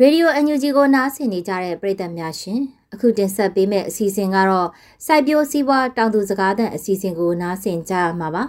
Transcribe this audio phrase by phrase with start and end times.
[0.00, 2.60] ရေဒီယိုအန်ယူဂျီကိုနားဆင်နေကြတဲ့ပရိသတ်များရှင်
[2.92, 4.68] အခုတင်ဆက်ပေးမယ့်အစီအစဉ်ကတော့
[5.06, 8.44] စိုက်ပျိုးစည်းဝါးတောင်သူစကားသံအစီအစဉ်ကိုနားဆင်ကြရမှာပါ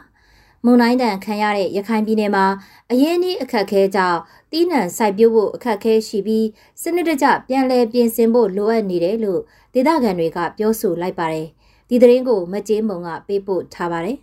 [0.66, 2.46] မုံတိုင်းတန်ခံရတဲ့ရခိုင်ပြည်နယ်မှာ
[2.92, 4.20] အရင်းနှီးအခက်ခဲကြောင့်
[4.52, 6.46] တီးနှံစိုက်ပျိုးဖို့အခက်ခဲရှိပြီး
[6.82, 9.42] စနစ်တကျပြန်လည်ပြင်ဆင်ဖို့လိုအပ်နေတယ်လို့
[9.74, 11.48] ဒေသခံတွေကပြောဆိုလိုက်ပါတယ်
[11.90, 14.18] ဒီသတင်းကိုမကြေးမုံကပေးပို့ထားပါတယ်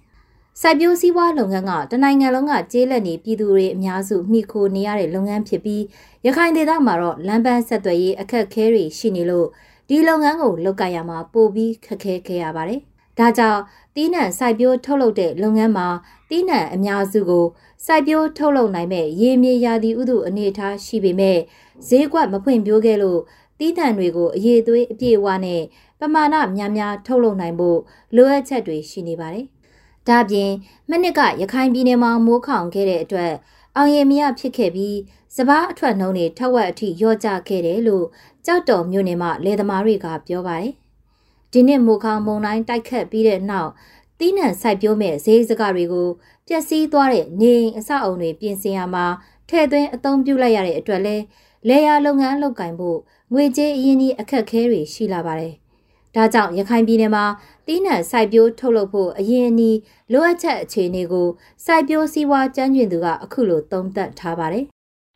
[0.61, 5.83] စိုက်ပျိုးစည်းဝါးလုပ်ငန်းကတနိုင်ငံလုံးကကျေးလက်နေပြည်သူတွေအများစုမိခိုနေရတဲ့လုပ်ငန်းဖြစ်ပြီး
[6.27, 9.49] ရခိုင်ဒေသမှာတော့လမ်းပန်းဆက်သွယ်ရေးအခက်အခဲတွေရှိနေလို့
[9.89, 12.81] ဒီလုပ်ငန်းကိုလုပ်ကိုင်ရမှာပိုပြီးခက်ခဲခဲ့ရပါတယ်။
[13.19, 13.61] ဒါကြောင့်
[13.95, 15.89] တီးနှံစိုက်ပျိုးထုတ်လုပ်တဲ့လုပ်ငန်းမှာ
[16.31, 17.47] တီးနှံအများစုကို
[17.87, 21.39] စိုက်ပျိုးထုတ်လုပ်နိုင်မဲ့ရေမြေရာသီဥတုအနေအထားရှိပေမဲ့
[21.89, 23.21] ဈေးကွက်မဖွင့်ပြိုးခဲ့လို့
[23.59, 25.63] တီးနှံတွေကိုအရေးသွေးအပြည့်အဝနဲ့
[26.01, 27.79] ပမာဏများများထုတ်လုပ်နိုင်ဖို့
[28.17, 29.47] လိုအပ်ချက်တွေရှိနေပါတယ်။
[30.09, 30.51] ဒါပြင်
[30.91, 33.33] မနစ်ကရခိုင်ပြည်နယ်မှာမိုးခေါင်ခဲ့တဲ့အတွက်
[33.77, 34.97] အောင်ရမရဖြစ်ခဲ့ပြီး
[35.37, 38.07] စပားအထွက်နှုံးတွေထက်ဝက်အထိရော့ကျခဲ့တယ်လို့
[38.47, 40.73] ကြောက်တော်မြို့နယ်မှာလယ်သမားတွေကပြောပါတယ်။
[41.53, 43.71] ဒီနှစ်မိုးခေါင်မုန်တိုင်းတိုက်ခတ်ပြီးတဲ့နောက်
[44.19, 46.09] တီးနှံစိုက်ပျိုးမဲ့ဈေးစကားတွေကို
[46.47, 49.07] ပျက်စီးသွားတဲ့နေအိမ်အဆောက်အုံတွေပြင်ဆင်ရမှာ
[49.49, 51.17] ထဲ့သွင်းအသုံးပြုလိုက်ရတဲ့အတွက်လဲ
[51.69, 52.99] လေယာလုပ်ငန်းလုပ်ကင်ဖို့
[53.33, 55.55] ငွေကြေးအရင်းကြီးအခက်ခဲတွေရှိလာပါတယ်။
[56.15, 57.25] ဒါကြောင့်ရခိုင်ပြည်နယ်မှာ
[57.67, 59.79] တီးနှံစိုက်ပျိုးထုတ်လုပ်ဖို့အရင်အနည်း
[60.13, 61.29] လိုအပ်ချက်အခြေအနေကို
[61.65, 64.65] စိုက်ပျိုးစည်းဝါးကျန်းကျင်သူကအခုလိုသုံးသပ်ထားပါတယ်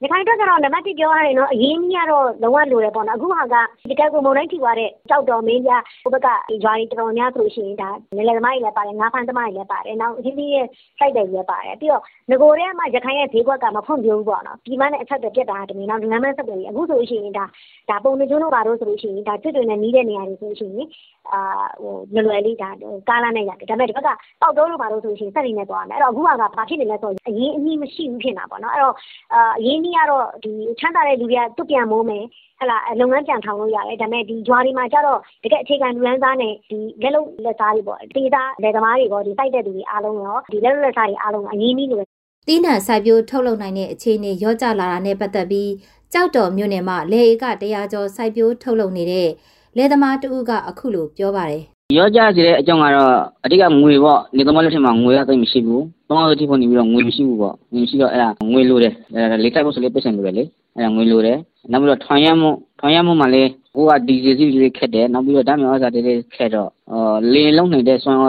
[0.02, 3.54] ရခိုင်အတွက်ကတော့ နံပါတ်1ပြောရရင်တော့ အရင်ကြီးကတော့ လုံးဝလိုတယ်ပေါ့နော် အခုဟာက
[3.91, 6.28] တကယ်ကို မုံတိုင်းထိသွားတဲ့ကြောက်တော် မင်းပြဟိုဘက်က
[6.64, 10.66] ရွာတွေတော်တော်များဆိုလို့ရှိရင်ဒါလေလေသမားတွေလည်းပါတယ် ငါးဖမ်းသမားတွေလည်းပါတယ် နောက်အချင်းချင်းရဲ့
[10.98, 17.44] site တွေလည်းပါတယ် ပြီးတော့ငကိုတဲ့မှာရခိုင်ရဲ့ဈေးကွက်က မဖွံ့ဖြိုးဘူးပေါ့နော်ဒီမနဲ့ အဆက်တွေပြတ်တာတမင်နောက် လမ်းမဆက်တွေအခုဆိုလို့ရှိရင်ဒါ
[17.91, 20.88] ဒါပုံနှကျိုးတို့ပါတော့ဆိုလို့ရှိရင်ဒါကျွတ်တွေနဲ့ နီးတဲ့နေရာတွေဆိုလို့ရှိရင်
[21.32, 21.41] အာ
[21.82, 22.69] ဟိုလွယ်လွယ်လေးဒါ
[23.08, 24.08] ကားလမ်းနဲ့ရတယ် ဒါပေမဲ့ဒီဘက်က
[24.41, 28.94] ပေါက်တိုးလို့ပါတော့ဆိုလို့ရှိရင် စက်တွေနဲ့သွားမယ် အဲ့တော့ အခုကဘာဖြစ်နေလဲဆိုတော့ အရင်အကြီးမရှိဘူး ဖြစ်နေတာပေါ့နော် အဲ့တော့
[29.34, 32.25] အာအရင်ကြီးကတော့ဒီချမ်းသာတဲ့လူတွေကသူ့ပြန်မိုးမယ်
[32.61, 42.03] ဟလာလုပ်ငန်းပြန်ထောင်လို့ရတယ် ဒါပေမဲ့ဒီဂျွာတွေမှာကျတော့ တကယ်အခြေခံလူရန်သားနဲ့ဒီလက်လုံလက်သားတွေပေါ့တေးသားလက်သမားတွေပေါ့ဒီစိုက်တဲ့သူတွေအားလုံးရောဒီလက်လုံလက်သားတွေအားလုံးအရင်ကြီးလို
[42.47, 45.71] တီးနှံစိုက်ပျိုးထုတ်လုပ်နိုင်တဲ့အခြေအနေရောကျလာတာနဲ့ပတ်သက်ပြီး
[46.12, 49.28] ကြောက်တော်မြို့နယ်မှာလေဧကတရားကျော် စိုက်ပျိုးထုတ်လုပ်နေတဲ့
[49.76, 51.62] လယ်သမားတဦးက အခုလို ပြောပါတယ်
[51.97, 53.12] ရောကြစီတဲ့အကြောင်းကတော့
[53.44, 60.44] အတိကငွေပေါ့နေသမားလက်ထက်မှာငွေကသိမရှိဘူး။တော့အတိဖို့နေပြီးတော့ငွေမရှိဘူးပေါ့။ငွေမရှိတော့အဲ့ဒါငွေလိုတယ်။အဲ့ဒါလေတိုက်ဖို့ဆိုလေပတ်စံလိုတယ်လေ။
[60.76, 61.38] အဲ့ဒါငွေလိုတယ်။
[61.71, 62.50] နောက်ပြီးတော့ထွန်ရမှု
[62.81, 68.20] ထွန်ရမှုမှလည်းဟိုကဒီဇယ်စီလေးခက်တယ်။နောက်ပြီးတော့ဓာတ်မြေဩဇာတွေလေးခက်တော့အော်လေလုံးနေတဲ့စွမ်း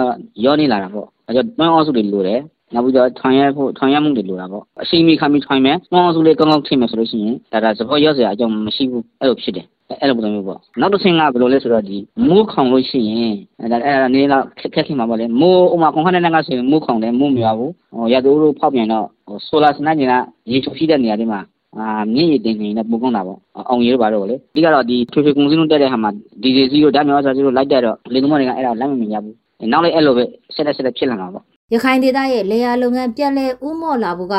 [0.43, 2.39] ရောနေလာတာပေါ့။အဲ့တော့တွန်းအောင်စုတွေလိုတယ်။
[2.73, 9.67] နောက်ပြီးတော့ထွန်ရဖို့ထွန်ရမှုတွေလိုတာပေါ့။အရှိန်မီခါမီထွန်မယ်။တွန်းအောင်စုလေးကောင်းကောင်းထိမယ်ဆိုလို့ရှိရင်ဒါဒါသဘောရောစရာအကြောင်းမရှိဘူး။အဲ့လိုဖြစ်တယ်။
[10.01, 11.97] အဲ့လိုပုံစံမျိုးပေါ့နောက်တစ်ဆင့်ကဘယ်လိုလဲဆိုတော့ဒီ
[12.27, 20.01] မိုးခေါင်လို့ရှိရင်အဲ့ဒါအဲ့ဒါနေတော့ခက်ခဲခင်မှာပေါ့လေမိုးဥမာခွန်ခနဲ့ကဆိုရင်မိုးခေါင်တယ်မိုးမရွာဘူးဟိုရတူတို့ဖောက်ပြန်တော့ဟိုဆိုလာစနစ်က
[20.51, 21.41] ရေချိုရှိတဲ့နေရာတွေမှာ
[21.77, 29.35] အာမြင့်ရည်တင်နေနဲ့ပုံကောင်းတာပေါ့အောင်ရည်တို့ပါတော့လေအဓိကတော့ဒီထွေထွေကုန်စည်နှုန်းတက်တဲ့ဟာမှာဒီဒီစီတို့ဓာတ်မြောက်စာစီတို့လိုက်တက်တော့လေသမားတွေကအဲ့ဒါလက်မမြင်ရဘူး
[29.71, 30.23] နောက်လည်းအဲ့လိုပဲ
[30.55, 31.43] ဆက်လက်ဆက်လက်ဖြစ်လာမှာပေါ့
[31.73, 34.37] ရခိုင်ဒေသရဲ့လေယာလုပ်ငန်းပြန်လည်ဥမော့လာဖို့က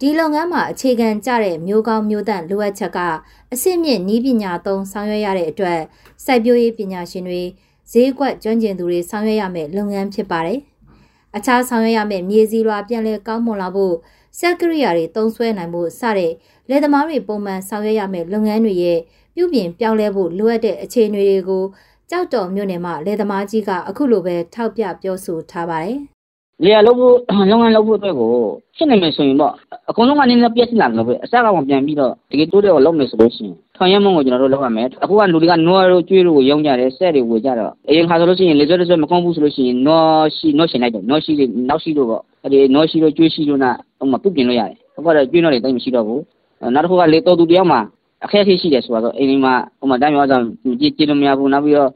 [0.00, 2.98] ဒီလုပ်ငန်းမှာအခြေခံကျတဲ့မျိုးကောင်းမျိုးတန့်လိုအပ်ချက်က
[3.52, 5.80] အစစ်မြင့်နီးပညာသုံးဆောင်ရွက်ရတဲ့အတွက်
[6.24, 7.42] စိုက်ပျိုးရေးပညာရှင်တွေ
[7.90, 10.58] ဈေးကွက်ကျွမ်းကျင်သူတွေဆောင်ရွက်ရမယ့်လုပ်ငန်းဖြစ်ပါတယ်။
[11.36, 13.94] အခြားဆောင်ရွက်ရမယ့်မြေစည်းလွှာပြန်လည်ကောင်းမွန်လာဖို့
[14.38, 16.32] စက်ကရိယာတွေသုံးစွဲနိုင်ဖို့စတဲ့
[16.68, 18.98] လယ်သမားတွေပုံမှန်ဆောင်ရွက်ရမယ့်လုပ်ငန်းတွေရဲ့
[19.34, 21.64] ပြုပြင်ပြောင်းလဲဖို့လိုအပ်တဲ့အခြေအနေတွေကို
[22.10, 26.00] ကြောက်တော်မြို့နယ်မှာလယ်သမားကြီးကအခုလိုပဲထောက်ပြပြောဆိုထားပါတယ်။
[26.64, 27.14] လေယာလုပ်ဖို့
[27.50, 28.30] လုပ်ငန်းလုပ်ဖို့အတွက်ကို
[28.76, 29.52] ဖြစ်နိုင်မယ်ဆိုရင်ပေါ့
[29.90, 46.22] အကုန်လုံးကနည်းနည်းပြည့်စည်လာလို့ပဲအစကမှပြန်ပြီးတော့တကယ်တိုးတဲ့ကိုလုပ်မယ်ဆိုလို့ရှိရင်ထွန်ရမုံကိုကျွန်တော်တို့လုပ်ရမယ်အခုကလူတွေကနွားတို့ကျွေးတို့ကိုရောင်းကြတယ်ဆက်တွေဝေကြတော့အရင်ခါဆိုလို့ရှိရင်လေဆွဲဆွဲမကောင်းဘူးဆိုလို့ရှိရင်နွားရှိနွားရှင်လိုက်တယ်နွားရှိတွေနောက်ရှိတို့ပေါ့အဲဒီနွားရှိတို့ကျွေးရှိတို့နာဟိုမှာပြုတ်ပြင်လို့ရတယ်အခုကတော့ကျွေးနွားတွေတိတ်မရှိတော့ဘူး
[46.74, 47.80] နောက်တစ်ခုကလေတော်သူတယောက်မှာ
[48.24, 50.44] အခက်အခဲရှိတယ်ဆိုတော့အိမ်မှာဟိုမှာတမ်းပြောဆောင်
[50.80, 51.90] ကြည့်ကြည့်လို့မရဘူးနောက်ပြီးတော့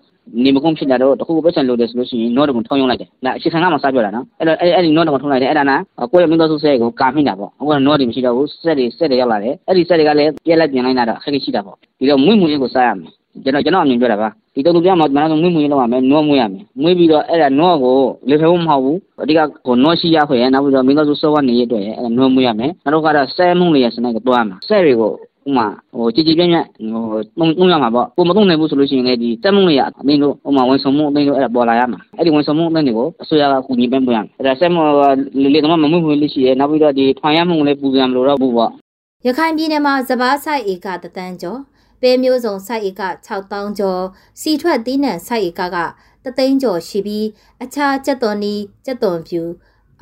[0.45, 5.77] နေမကုန်းဖြစ်လာတော့တခုခုပတ်စံလို့တယ်ဆိုလို့ရှိရင်နော့တကုံထောင်းယုံလိုက်တယ်။ဒါအခြေခံကမှစပြောတာနော်။အဲ့တော့အဲ့အဲ့ဒီနော့တကုံထောင်းလိုက်တယ်အဲ့ဒါနာ
[6.13, 13.11] ကိုယ့်ရဲ့မင်းသားစုဆက်ကိုကာမိတာပေါ့။အခုကနော့တွေမရှိတော့ဘူးဆက်တွေဆက်တွေရောက်လာတယ်။အဲ့ဒီဆက်တွေကလည်းပြက်လိုက်ပြင်လိုက်တာတော့အခက်ကြီးရှိတာပေါ့။ဒီတော့မွေးမွေးလေးကိုစားရမယ်။
[13.45, 17.97] ကျွန်တော်ကျွန်တော်အမြင်ပြောတာပါ။ဒီတုံးသူပြမှာကျွန်တော်မွေးမွေးလောက်ရမယ်။နော့မွေးရမယ်။မွေးပြီးတော့အဲ့ဒါနော့ကို
[18.29, 25.13] လေဖဲဖို့မဟုတ်ဘူး။အဓိကကိုနော့ရှိရခွေရနောက်ပြီးတော့မင်းသားစုစောဝနေရအတွက်ရအဲ့ဒါနော့မွေးရမယ်။နောက်တော့ကတော့ဆဲမှုလေးရစနေကတွားမှာ။ဆဲတွေကို
[25.49, 34.77] ဥမာဟိုကြည်ကြည်ပြန့်ပြန့်ဟိုသုံးသုံးရမှာပေါ့ကိုမသုံးနိုင်ဘူးဆိုလို့ရှိရင်လည်းဒီတက်မှုတွေအသိလို့ဥမာဝန်ဆောင်မှုအသိလို့အဲ့ဒါပေါ်လာရမှာအဲ့ဒီဝန်ဆောင်မှုအသိတွေကိုအစိုးရကကူညီပေးပေးရမယ်အဲ့ဒါဆက်မ
[35.43, 38.71] လေလေတော့မမှုမှုလေးရှိရဲနောက်ပြီးတော့ဒီထွန်ရမှုလည်းပူစံမလို့တော့ဘူးပေါ့
[39.27, 41.61] ရခိုင်ပြည်နယ်မှာစပားဆိုင်ဧကတသန်းကျော်
[42.01, 44.03] ပဲမျိုးစုံစိုက်ဧက6000ကျော်
[44.41, 45.77] စီထွက်သီးနှံစိုက်ဧကက
[46.25, 47.27] တသိန်းကျော်ရှိပြီး
[47.63, 48.55] အခြားကြက်သွန်နီ
[48.85, 49.43] ကြက်သွန်ဖြူ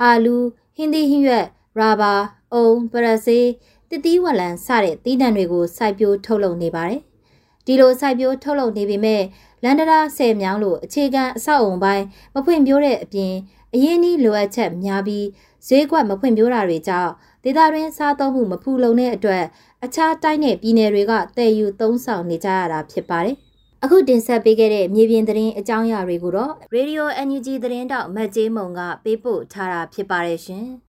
[0.01, 0.35] အာလူ
[0.75, 1.45] ဟင်းသီးဟင်းရွက်
[1.77, 2.13] ရာဘာ
[2.53, 3.47] အုံပရစေး
[3.93, 7.01] တတိဝလံစတဲ့သီးနှံတွေကိုစိုက်ပျိုးထုတ်လုပ်နေပါတယ်။
[7.65, 9.23] ဒီလိုစိုက်ပျိုးထုတ်လုပ်နေပေမဲ့
[9.63, 12.05] လန်ဒရာဆယ်မြောင်းလို့အခြေခံအဆောက်အုံပိုင်း
[12.35, 13.33] မဖွင့်ပြိုးတဲ့အပြင်
[13.73, 15.25] အရင်းနှီးလိုအပ်ချက်များပြီး
[15.67, 17.11] ဈေးကွက်မဖွင့်ပြိုးတာတွေကြောင့်
[17.43, 19.43] ဒေသတွင်းစားသုံးမှုမဖူလုံတဲ့အတွက်
[19.85, 23.35] အခြားတိုင်းနဲ့ပြည်နယ်တွေကတည်ယူသုံးဆောင်နေကြရတာဖြစ်ပါတယ်။
[23.83, 30.67] အခုတင်ဆက်ပေးခဲ့တဲ့မြေပြင်သတင်းအကြောင်းအရာတွေကိုတော့ Radio NUG သတင်းတောက်မတ်ကျေးမုံကပေးပို့ထားတာဖြစ်ပါတယ်ရှင်။